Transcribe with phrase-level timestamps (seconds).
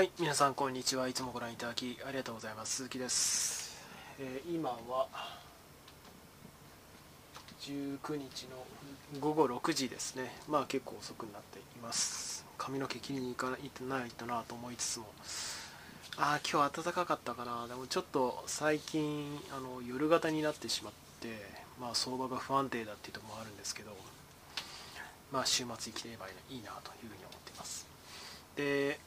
[0.00, 1.08] はい、皆さんこんにちは。
[1.08, 2.76] いつもご覧いただきありがとうございます。
[2.76, 3.76] 鈴木です。
[4.18, 5.06] えー今は
[7.60, 10.34] 19日の午後6時ですね。
[10.48, 12.46] まあ結構遅くなっています。
[12.56, 13.60] 髪の毛切りに行かない
[14.16, 15.06] となと思いつつも、
[16.16, 17.68] ああ今日暖かかったかな。
[17.68, 21.28] でもちょっと最近あの夜型になってしまって、
[21.78, 23.94] まあ相場が不安定だっていうところもあるんですけど、
[25.30, 27.86] まあ週末生きてればいいなというふうに思っています。
[28.56, 28.98] で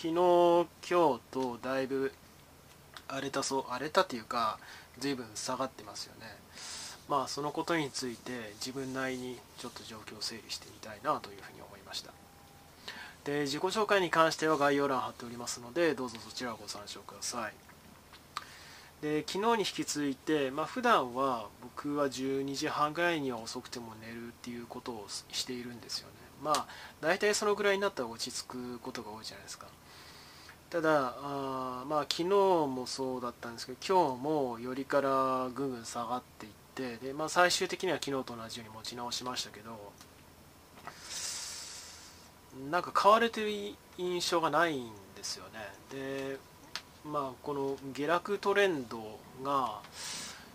[0.00, 0.68] 昨日今
[1.16, 2.12] 日とだいぶ
[3.08, 4.60] 荒れたそう荒れたっていうか
[5.00, 6.36] 随分下がってますよね。
[7.08, 12.12] まあそのことについて自分なりにちょっと状況を整理してみたいなというふうに思いました。
[13.24, 17.52] で自己紹介に関しては概要欄貼っておりますのでどうぞそちらをご参照ください。
[19.02, 26.14] で昨日に引き続いて、まあ普段は僕は12時半ぐらいには遅くても寝るっていうことをしているんですよね。
[26.40, 26.66] まあ
[27.00, 29.66] 大体そのぐらいになったら落ち着くことが多いじゃないですか。
[30.70, 39.92] ただあまあ昨日もそうだったんですけど今日もよりからぐんぐん下がっていってで、まあ、最終的には昨日と同じように持ち直しましたけど
[42.70, 43.50] なんか買われてる
[43.96, 45.60] 印象がないんですよね。
[45.90, 46.36] で
[47.04, 49.80] まあこの下落トレンドが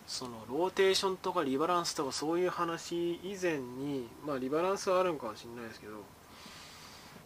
[0.06, 5.94] そのローテーションとかリバランスとかそういう話以前にまあリバランスはあるのかもしれないですけど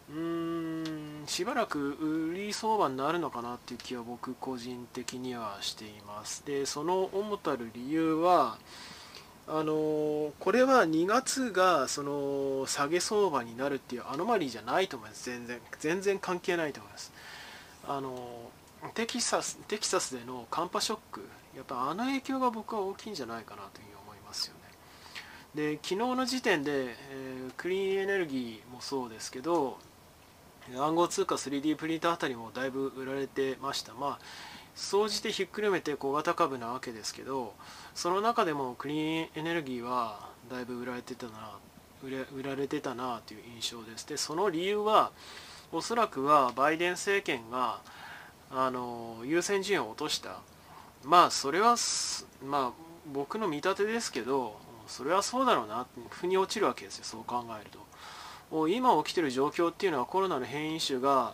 [0.09, 6.45] うーんしばらく売り相場になるのかなっていう気は僕個人的にはしています。
[6.45, 8.58] でその主たる理由は
[9.50, 15.25] あのこれは2月がその下げ相場になるっていうアノマリーじゃないと思います。
[15.25, 17.13] 全然全然関係ないと思います。
[17.88, 18.50] あの
[18.94, 24.59] テキサステキサスでの寒波ショックやっぱあの影響が僕は大きいんじゃないかなというふうに思いますよね。
[25.55, 29.80] で昨日の時点で、えークリーンエネルギーもそうですけど
[30.75, 33.93] 暗号通貨 3D プリンターあたりもだいぶ売られてました。
[33.93, 34.25] まあ
[34.75, 37.55] 総じてひっくるめて小型株なわけですけど
[37.95, 41.57] その中でもクリーンエネルギーはだいぶ売られてたな
[42.03, 44.07] 売れ売られてたなという印象です。
[44.07, 45.11] でその理由は
[45.72, 47.79] おそらくはバイデン政権が
[48.51, 50.41] あの優先順位を落とした。
[51.03, 51.75] まあそれは
[52.45, 52.72] まあ
[53.11, 57.03] 僕の見立てですけどそれはそうだろうな腑に落ちるわけですよ。
[57.03, 57.87] そう考えると。
[58.69, 61.34] 今起きてる状況っていうのはコロナの変異種が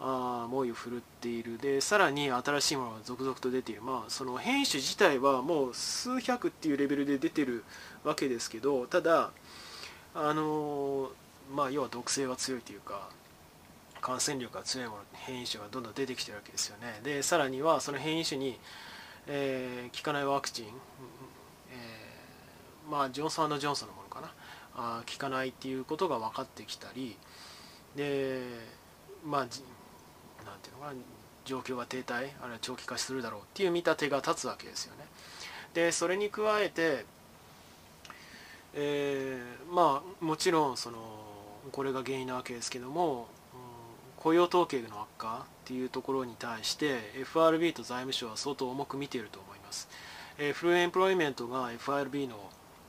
[0.00, 1.58] 猛威を振るっている。
[1.58, 3.82] でさらに新しいものが続々と出ている。
[3.82, 7.64] まあその変異種自体はもう数百っていうレベルで出てる
[8.04, 9.30] わけですけどただ
[10.14, 11.10] あの
[11.54, 13.08] まあ要は毒性が強いというか
[14.00, 17.00] 感染力が強いもの変異種がどんどん出てきてるわけですよね。
[17.02, 18.58] でさらにはその変異種に、
[19.26, 24.30] えー効かないワクチン、えーまあジョンソンジョンソンのものかな。
[24.76, 27.16] あ効かないっていうことが分かってきたり
[27.96, 28.40] で
[29.24, 29.62] まあじ
[30.44, 30.94] なんていうのかな
[31.44, 35.04] 状況が停滞あるいは長期化するだろうっていう見立てが立つわけですよね。
[35.74, 37.04] でそれに加えて
[38.74, 40.98] えーまあもちろんその
[41.72, 43.66] これが原因なわけですけども、うん
[44.16, 49.88] 雇用統計の悪化っていうところに対して FRB と財務省は相当重く見ていると思います、
[50.38, 52.36] えーフルエンプロイメントが FRB の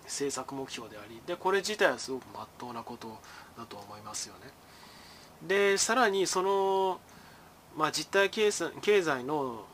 [0.07, 3.19] 政策目標でありでこれ自体はすごく真っ当なこと
[3.57, 4.51] だと思いますよね。
[5.47, 6.99] でさらにその、
[7.75, 9.65] まあ、実体経済経済の、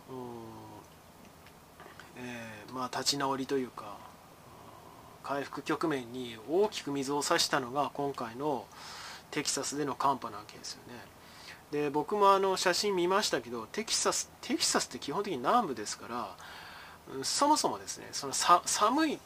[2.17, 3.97] えーまあ、立ち直りというか
[5.23, 8.65] 回復局面に大きく水を差したのが今回の
[9.31, 10.99] テキサスでの寒波なわけですよね。
[11.71, 19.19] で僕もあの写真見ましたけどテキサステキサスって基本的に南部ですからそもそもですねそのさ寒い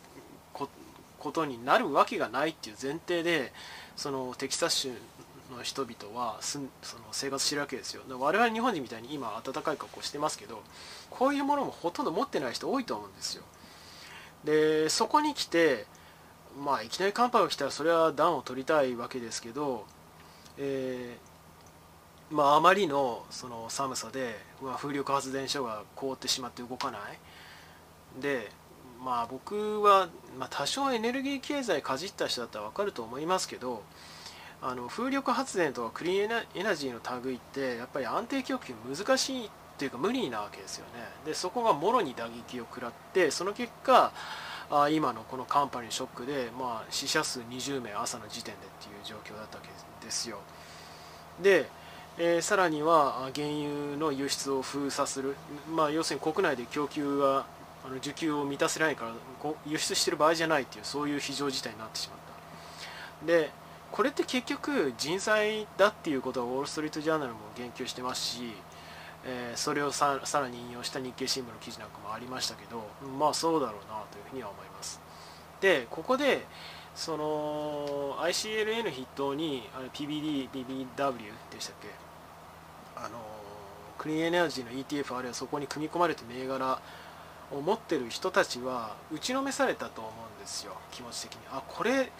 [1.27, 3.51] ことになるわけがないっていう前提で
[3.97, 4.89] そのテキサス州
[5.55, 8.03] の人々はすその生活してるわけですよ。
[8.17, 10.61] 我々日本人みたいに今暖かい格好してますけど
[11.09, 13.43] こういうものもほとんど持ってない人多いと思うんですよ。
[14.45, 15.85] でそこに来て
[16.63, 19.85] まあいきなり寒波が来たらそれは暖を取りたいわけですけど、
[20.57, 28.21] えーまあ、あまりのその寒さで、まあ、風力発電所が凍ってしまって動かない。
[28.21, 28.51] で
[29.03, 33.83] まあ僕は、まあ、多少エネルギー経済かじった人だったら分かると思いますけど
[34.61, 41.03] あの風力発電とかクリーンエナエナジーの類ってやっぱり安定供給難しいっていうか無理なわけですよね。
[41.25, 44.11] でそこがもろに打撃を食らってその結果
[44.69, 50.39] あ今のこの寒波にショックで、まあ、死者数20名朝の時点でっていう状況だったわけですよ。
[51.41, 51.69] で、
[52.17, 55.35] えーさらには原油の輸出を封鎖する、
[55.73, 57.45] まあ、要するに国内で供給は
[57.87, 59.13] あの需給を満たせないから
[59.65, 62.19] 輸出してる場合じゃないっていうそういう非常事態になってしまっ
[63.21, 63.25] た。
[63.25, 63.51] で、
[63.91, 68.51] これって結局人災だっていうことはウォール・ストリート・ジャーナルも言及してますし、
[69.25, 72.87] えー、それをさらに引用した日経新聞の記事なんかもありましたけど
[73.17, 74.99] まあそうだろうなというふうには思います。
[75.61, 76.45] でここで
[76.95, 81.17] その ICLN 筆頭に PBD、BBW
[81.51, 81.89] でしたっけ？
[82.95, 83.19] あの
[83.97, 86.79] クリーンエネルギーの ETF あるいはそこに組み込まれて銘柄
[87.51, 90.73] を持ってる人たちは打ちのめされたと思うんですよ。
[90.91, 91.39] 気持ち的に。
[91.51, 92.11] あこれ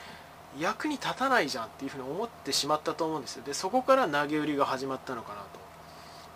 [0.59, 3.44] 役に立たないじゃんっていうふうに思ってしまったと思うんですよ。
[3.44, 5.47] でそこから投げ売りが始まったのかなと、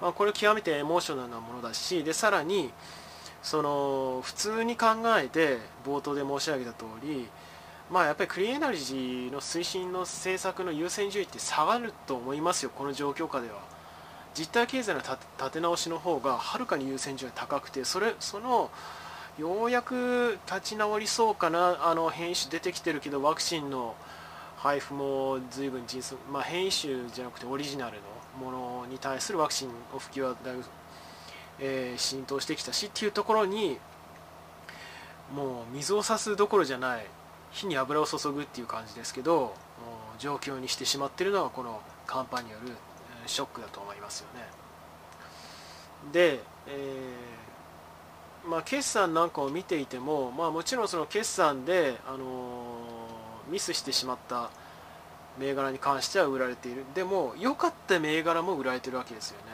[0.01, 2.71] まあ、これ極めてエモーショナルなものだしでさらに
[3.41, 7.27] その普通に考えて冒頭で申し上げた通り
[7.89, 13.80] まあやっぱりクリーンエナジーの推進の政策の優先順位って下がると思いますよこの状況下では。
[14.37, 18.71] 実体経済の立て直しの方がはるかに優先順位が高くてそれその
[19.37, 23.95] ようやく立ち直りそうかなあの変異種出てきてるけどワクチンの
[24.57, 27.97] 配布も随分迅速、まあ、変異種じゃなくてオリジナル
[28.39, 30.63] のものに対するワクチンの普及はだいぶ、
[31.59, 33.79] えー、浸透してきたしっていうところに
[35.35, 37.05] もう水を差すどころじゃない
[37.51, 39.53] 火に油を注ぐっていう感じですけど
[40.19, 42.73] 状況にしてしまってるのがこの寒波による
[43.25, 44.47] ショックだと思いますよね。
[46.11, 54.49] で、えー、まあ、決算なんかを見ていても、まあ、もちろんその決算で、あのー、ミスしてしまった
[55.37, 56.83] 銘柄に関しては売られている。
[56.93, 59.45] でも良かった銘柄も売られてるわけですよね、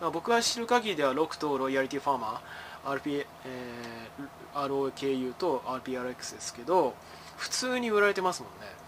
[0.00, 6.94] まあ、僕が知る限りでは6とロイヤリティファーマー RP、えー、ROKU と RPRX ですけど
[7.36, 8.78] 普通に売られてますもんね。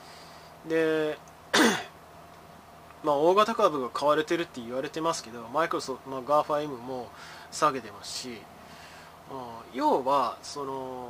[0.68, 1.18] で
[3.02, 7.08] まあ、大型株が買われてるって言われてますけどマイクロソフト、まあ、GAFAM も
[7.50, 8.34] 下げてますし、うん、
[9.72, 11.08] 要はその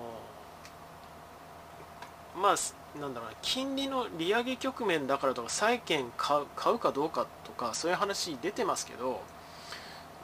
[2.41, 9.21] まあなんだろう金利の利上げ局面だからとか債券買う買うかどうかとかそういう話出てますけど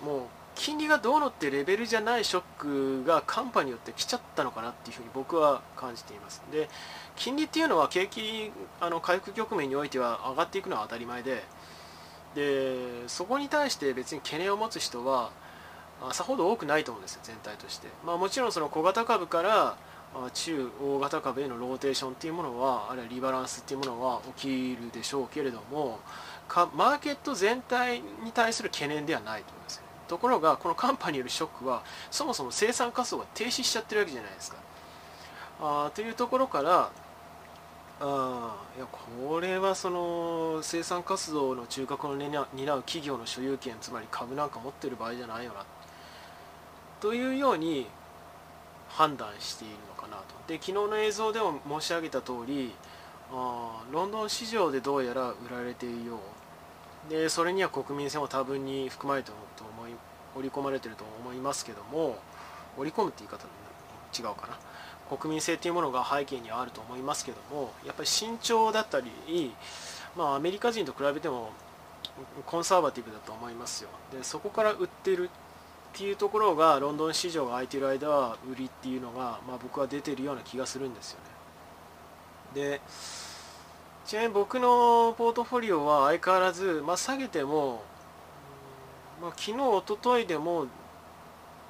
[0.05, 0.21] もう
[0.57, 6.43] 金利がどうのってレベルじゃないショックが寒波によって来ちゃったのかなっていうふうに僕は感じています。
[6.51, 6.69] で
[7.15, 11.45] 金利っていうのは景気あの回復局面においては上がっていくのは当たり前で
[12.37, 15.31] でそこに対して別に懸念を持つ人は
[16.13, 19.77] さほど多くないと思うんですよ全体として、まあ、もちろんその小型株から
[20.35, 25.99] 中大型株へのローテーションっていうものはあるいはリバランスっていうものは起きるでしょうけれども
[26.47, 34.59] かマーケット全体に対する懸念ではないと思いますところがこの寒波によるショックはそもそも生産活動が停止しちゃってるわけじゃないですか。
[35.61, 36.91] あというところから
[37.99, 42.47] あいやこれはその生産活動の中核を担う
[42.83, 45.65] 企業の所有権つまり株なんか持ってる場合じゃないよな。
[47.01, 47.87] というように
[48.89, 50.23] 判断しているのかなと。
[50.47, 52.75] で昨日の映像でも申し上げた通り
[53.33, 56.17] あロンドン市場でどうやら売られているよ
[57.09, 57.11] う。
[57.11, 59.93] でそれには国民性も多分に含まれてると思い
[60.37, 62.19] 織り込まれていると思いますけども
[62.77, 63.47] 織り込むって言い方
[64.13, 64.59] 違うかな。
[65.09, 69.55] 国民性というものが背景にあると思いますけどもやっぱり慎重だったり、
[70.17, 71.51] まあ、アメリカ人と比べても
[72.47, 73.91] コンサバティブだと思いますよ。
[74.13, 75.31] でそこから売ってる
[75.95, 81.19] っていうところがロンドン市場が空いてる間は売りっていうのが、まあ、僕は出てるような気がするんですよ
[82.55, 82.61] ね。
[82.63, 82.81] で
[84.07, 87.83] ちなみに僕のポートフォリオは相変わらず、まあ、下げても、
[89.21, 90.67] まあ、昨日おとといでも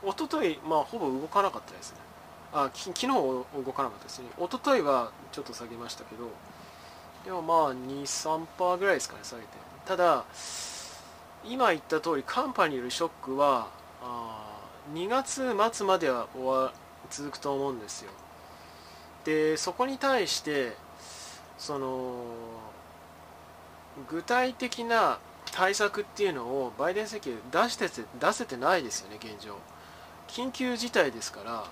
[0.04, 2.05] おととい、まあ、ほぼ動かなかったですね。
[2.52, 4.26] あき昨日動かなかったですね。
[4.38, 6.30] 一昨日はちょっと下げましたけど。
[7.24, 9.48] でもまあ23%ぐらいですかね下げて。
[9.84, 10.24] ただ
[11.44, 13.68] 今言った通り寒波によるショックは
[14.02, 14.60] あ
[14.94, 16.72] 2月末までは終わ
[17.10, 18.10] 続くと思うんですよ。
[19.24, 20.76] でそこに対して
[21.58, 22.24] その
[24.08, 25.18] 具体的な
[25.52, 27.88] 対策っていうのをバイデン政権出して
[28.20, 29.56] 出せてないですよね現状。
[30.28, 31.64] 緊急事態ですから。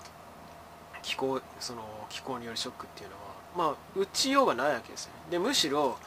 [1.05, 5.13] 気候その気候によるショックっていうのはまあ打ちようがないわけですね。
[5.31, 5.99] でむしろ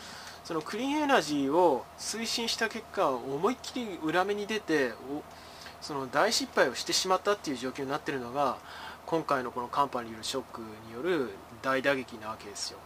[0.43, 4.93] そのクリーンエナジーを推進した結果思いっきり裏目に出て
[5.81, 8.57] その大失敗をしてしまったっていう状況になってるのが
[9.05, 11.29] 今回のこの寒波によるショックによる
[11.61, 12.79] 大打撃なわけですよ。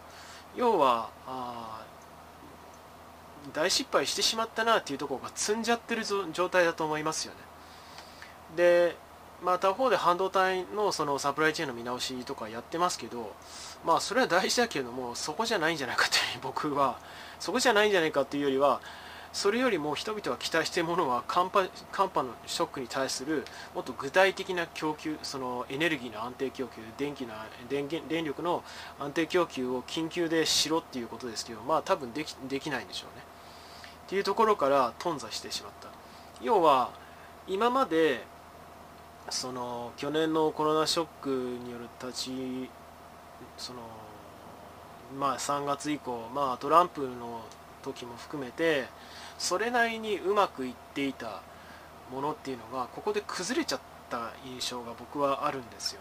[0.54, 1.08] 要は
[3.54, 7.38] 大失敗してしまったなっていうところが積んじゃってる状態だと思いますよね。
[8.56, 8.96] で
[9.42, 13.34] まあ、他方で半導体のそのサプライチェーンの見直しとかやってますけど、
[13.84, 16.98] まあ、それは大事だけれどもそこじゃないんじゃないかという 僕は。
[17.40, 18.80] そこじゃないんじゃないかっていうよりは
[19.32, 23.44] それよりも人々が期待しているものは寒波寒波のショックに対する
[23.74, 27.34] もっと具体的な供給そのエネルギーの安定供給電気の
[27.68, 28.62] 電源電力の
[29.00, 33.24] 安定供給を緊急でしろっていうことですけどまあ多分できできないんでしょうね。
[34.06, 35.88] っていうところから頓挫してしまった。
[36.40, 36.90] 要は
[37.48, 38.24] 今まで
[39.30, 42.70] その去年のコロナショックによる立ち
[43.56, 43.80] その
[45.18, 47.42] まあ3月以降まあトランプの
[47.82, 48.86] 時も含めて
[49.38, 51.42] それなりにうまくいっていた
[52.10, 56.00] ものっていうのがここで崩れちゃった印象が僕はあるんですよ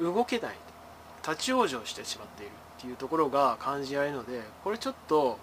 [0.00, 0.12] ね。
[0.12, 0.56] 動けない。
[1.22, 5.38] 立ち往生してしまっているっていうところが感じられるのでこれちょっと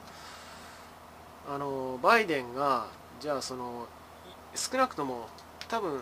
[1.50, 2.88] あのバイデンが
[3.22, 3.88] じゃあその
[4.56, 5.28] 少なくとも
[5.70, 6.02] 多分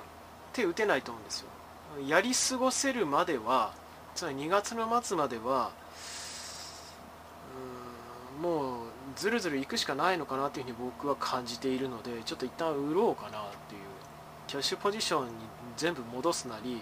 [0.57, 1.47] 手打てないと思うんですよ。
[2.07, 3.73] やり過ごせるまでは
[4.15, 5.71] つまり2月の末までは
[8.41, 13.81] もうずるずるいくしかないのかなというふうに僕は感じているのでちょっと一旦売ろうかなっていう
[14.47, 15.31] キャッシュポジションに
[15.75, 16.81] 全部戻すなり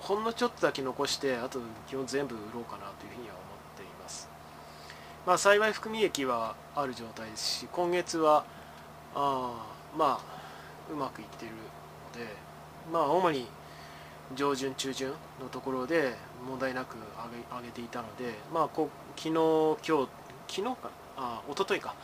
[0.00, 4.28] ほんのちょっとだけ残してあと基本全部売ろうかなというふうには思っています。
[5.26, 8.44] まあ幸い含み益はある状態ですし今月は
[9.14, 12.49] あまあうまくいってるので
[12.92, 13.46] まあ主に
[14.34, 15.08] 上旬中旬
[15.40, 16.14] のところで
[16.46, 20.08] 問題なく上げ上げていたのでまあこ昨日今日
[20.48, 21.94] 昨日かあ一昨日か。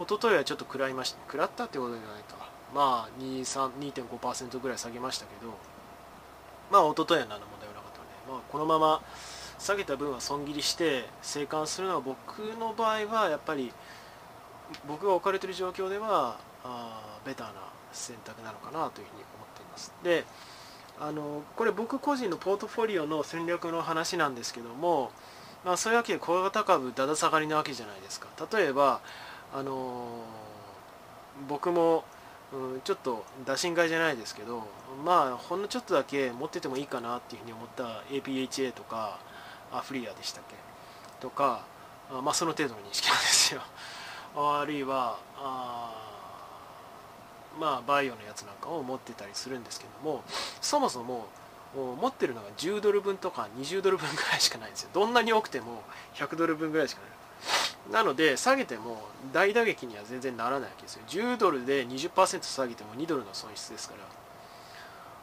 [0.00, 5.52] 一昨日はちょっと食らいました食らったってことじゃないかまあ2.5%ぐらい下げましたけど
[6.72, 9.02] まあ一昨日は何の問題もなかったので、まあ、このまま
[9.58, 13.72] 下げた分は損切りして生還するのは僕の場合はやっぱり
[14.88, 17.60] 僕が置かれている状況ではあベターな
[17.92, 19.92] 選択なのかなというふうに思っています。
[20.02, 20.24] で
[20.98, 25.10] あのこれ僕個人のポートフォリオの戦略の話なんですけども
[25.62, 28.28] まあ、そういうわけで小型株だだ下がりなわけじゃないですか。
[28.50, 29.02] 例えば
[29.52, 30.24] あの
[31.48, 32.02] 僕も、
[32.50, 34.66] うん、ちょっと打診買いじゃないですけど
[35.04, 39.18] まあほんのちょっとだけ持っててもいいかなっていうふうに思った APHA とか
[39.70, 40.54] アフリアでしたっけ？
[41.20, 41.66] とか
[42.10, 43.60] まあその程度の認識なんですよ。
[44.34, 46.09] あるいはあ
[47.58, 50.22] まあバイオのやつなんかを持ってたりするんですけども
[50.60, 51.26] そもそも
[51.74, 54.90] 持ってるのが10ドル分とか20ドル分ぐらいしかないんですよ。
[54.92, 55.82] どんなに多くても
[56.14, 57.10] 100ドル分ぐらいしかない。
[57.92, 59.02] なので下げても
[59.32, 61.02] 大打撃には全然ならないわけですよ。
[61.06, 64.04] 10ドルで20%下げても2ドルの損失ですから。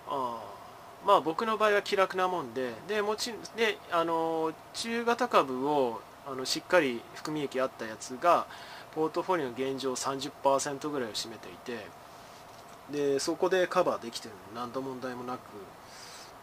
[0.10, 0.42] あ
[1.06, 8.48] まあ僕の場合は気楽なもんででもちであの中型株をあのしっかり含み益あったやつが
[8.96, 11.86] ポートフォリオの現状30%ぐらいを占めていて
[12.91, 14.62] でそこでカバーできてるの。
[14.62, 15.39] 何の問題もなく。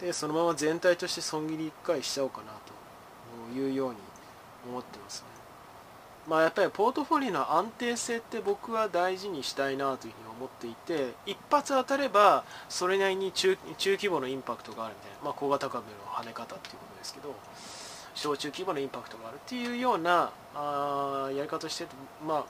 [0.01, 2.53] でそのまま全体として損切り1回しちゃおうかな
[3.53, 3.97] というように
[4.69, 5.35] 思ってますね。
[6.27, 17.35] まあやっぱりポートフォリオの安定性って僕は大事にしたいなというふうに思っていて一発当たればそれなりに中規模のインパクトがあるみたいな、まあ、小型株の跳ね方っていうことですけど
[18.15, 21.87] 小中規模のインパクトがあるっていうようなあやり方して
[22.27, 22.45] まあ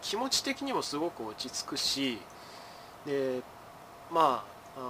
[0.00, 2.18] 気持ち的にもすごく落ち着くし
[3.06, 3.42] で
[4.10, 4.44] ま
[4.76, 4.80] あ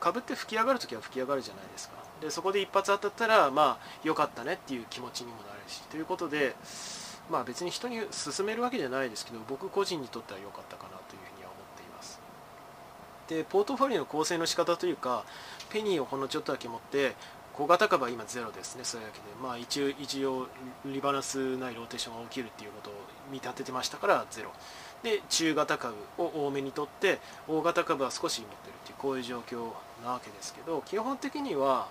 [0.00, 1.96] 株って吹き上がるときは吹き上がるじゃないですか。
[2.20, 6.56] でそこで一発当たったらまあ良かったねっていう気持ちにもなるしということで
[7.30, 12.20] まあ別に人に勧めるわけじゃないですけど僕個人にとっては良かったかなというふうには思っています。
[13.28, 15.24] でポートフォリオの構成の仕方というか
[15.70, 17.14] ペニーをほんのちょっとだけ持って
[17.58, 20.46] 小型株は今ゼロですね、そういうわけで、まあ、一応一応
[20.86, 22.92] リバランスないローテーションが起きるっていうことを
[23.32, 24.52] 見立ててましたからゼロ。
[25.02, 29.72] で中型株を多めにとって大型株は少し持ってるっていうこういう状況
[30.04, 31.88] なわけですけど基本的には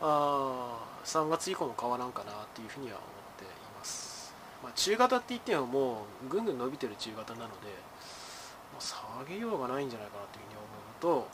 [0.00, 3.08] あ3月以降も変わらんかなっていうふうには思っ
[3.38, 3.46] てい
[3.78, 7.54] ます、まあ、中型って言ってももうぐんぐん伸びてる中型なので、
[8.72, 8.96] まあ、下
[9.28, 11.28] げようがないんじゃないかなというふうに思うのと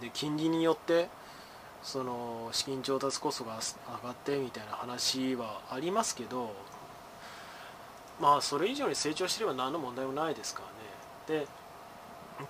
[0.00, 1.08] で金利によって
[1.82, 3.58] その資金調達コストが
[4.02, 6.52] 上がってみたいな話はありますけど
[8.20, 10.62] まあそれ以上に成長してれば何の問題もないですか
[11.28, 11.40] らね。
[11.42, 11.46] で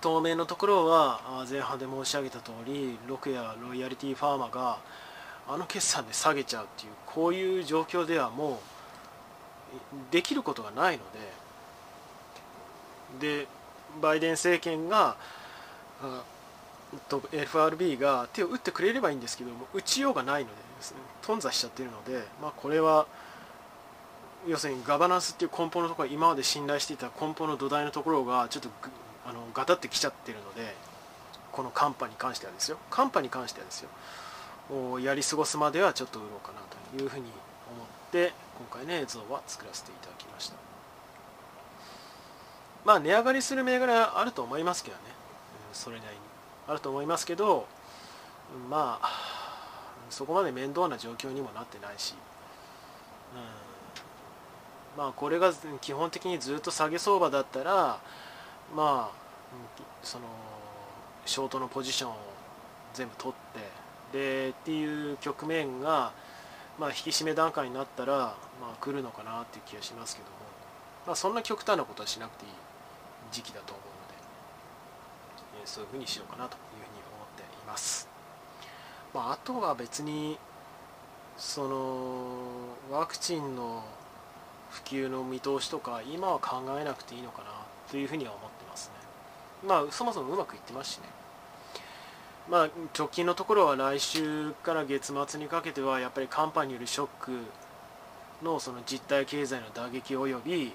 [0.01, 4.77] 当面のところは前半で申し上げた通りロクやロイヤリティファーマが
[5.47, 8.57] あの決算で下げちゃうっていうこういう状況ではもう
[10.11, 11.39] できることがないので。
[13.19, 13.47] で
[14.01, 15.15] バイデン政権が
[17.07, 20.55] と FRB が手を打ってくれればいいんですけども打ちようがないので
[21.21, 23.07] 頓挫しちゃってるので、まあ、これは
[24.47, 28.69] 要するにガバナンスっていう根本のところ今まで信頼していた根本の土台のところがちょっと
[29.25, 30.75] あのガタってきちゃってるので
[31.51, 32.77] この寒波に関してはですよ。
[32.89, 33.89] 寒波に関してはですよ。
[34.99, 36.59] やり過ごすまではちょっと売ろうかな
[36.95, 38.33] というふうに思って
[38.69, 40.55] 今回の映像は作らせていただきました。
[42.85, 45.03] まあ値上がりする銘柄あると思いますけどね、
[45.73, 46.29] それなりに。
[46.69, 47.65] あると思いますけど
[48.69, 49.09] まあ
[50.11, 52.13] そこまで面倒な状況にもなってないし、
[53.33, 53.41] うん、
[54.99, 58.01] まあこれが基本的にずっと下げ相場だったら
[58.75, 59.11] まあ
[60.03, 60.25] その
[61.25, 62.15] ショートのポジションを
[62.93, 66.11] 全部取ってでっていう局面が、
[66.77, 68.13] まあ、引き締め段階になったら、
[68.59, 70.35] まあ、来るのかなっていう気がしますけども、
[71.07, 72.51] まあ、そんな極端なことはしなくていい
[73.31, 78.09] 時期だと思うので、えそういうふうにしようかなというふうに思っています。
[79.13, 80.37] まあ、あとは別に
[81.37, 83.83] そのワクチンの
[84.69, 87.49] 普及の見通しとか今は考えなくていいのかな
[87.89, 88.93] というふうには思ってますね。
[89.67, 91.03] まあそもそもうまくいってますしね。
[92.49, 97.31] まあ、直近のところは来週から月末にかけてはやっぱり寒波によるショック
[98.43, 100.73] のその実体経済の打撃及び、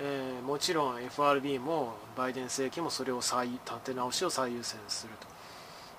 [0.00, 5.28] えー、もちろん FRB もバイデン政権もそれを再立て直しを最優先すると。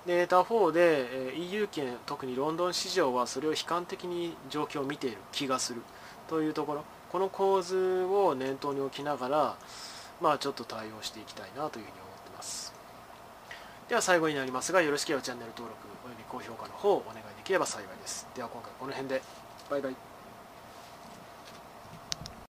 [0.06, 5.82] で他方で、EU 圏特にロンドン市場はそれを悲観的に状況を見ている気がする
[6.28, 9.56] というところこの構図を念頭に置きながら、
[10.20, 12.74] まあ、ちょっと対応していきたいなというふうに思ってます。
[13.88, 18.26] では最後になりますがよろしければチャンネル登録および高評価の方をお願いできれば幸いです。
[18.34, 19.22] では今回この辺で。
[19.70, 20.07] バイバイ。